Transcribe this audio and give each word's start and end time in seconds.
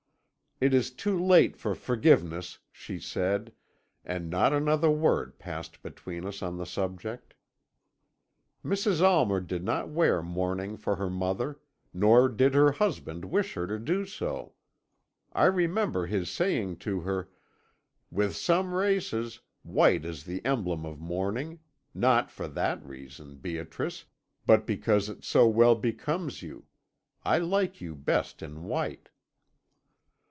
"'It 0.63 0.75
is 0.75 0.91
too 0.91 1.17
late 1.19 1.57
for 1.57 1.73
forgiveness,' 1.73 2.59
she 2.71 2.99
said, 2.99 3.51
and 4.05 4.29
not 4.29 4.53
another 4.53 4.91
word 4.91 5.39
passed 5.39 5.81
between 5.81 6.23
us 6.23 6.43
on 6.43 6.57
the 6.57 6.67
subject. 6.67 7.33
"Mrs. 8.63 9.01
Almer 9.01 9.39
did 9.41 9.63
not 9.63 9.89
wear 9.89 10.21
mourning 10.21 10.77
for 10.77 10.97
her 10.97 11.09
mother, 11.09 11.59
nor 11.95 12.29
did 12.29 12.53
her 12.53 12.73
husband 12.73 13.25
wish 13.25 13.55
her 13.55 13.65
to 13.65 13.79
do 13.79 14.05
so. 14.05 14.53
I 15.33 15.45
remember 15.45 16.05
his 16.05 16.29
saying 16.29 16.77
to 16.85 16.99
her: 16.99 17.31
"With 18.11 18.35
some 18.35 18.75
races, 18.75 19.39
white 19.63 20.05
is 20.05 20.25
the 20.25 20.45
emblem 20.45 20.85
of 20.85 20.99
mourning; 20.99 21.57
not 21.95 22.29
for 22.29 22.47
that 22.49 22.85
reason, 22.85 23.37
Beatrice, 23.37 24.05
but 24.45 24.67
because 24.67 25.09
it 25.09 25.23
so 25.23 25.47
well 25.47 25.73
becomes 25.73 26.43
you, 26.43 26.65
I 27.25 27.39
like 27.39 27.81
you 27.81 27.95
best 27.95 28.43
in 28.43 28.65
white.' 28.65 29.07